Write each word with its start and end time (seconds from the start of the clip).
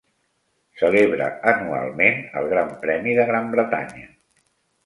Celebra 0.81 1.27
anualment 1.51 2.19
el 2.41 2.49
Gran 2.55 2.75
Premi 2.87 3.15
de 3.21 3.29
Gran 3.31 3.55
Bretanya. 3.57 4.09